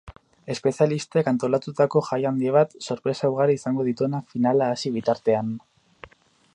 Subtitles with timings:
[0.51, 5.53] Espezialistek antolatutako jai handi bat, sorpresa ugari izango dituena finala hasi bitartean.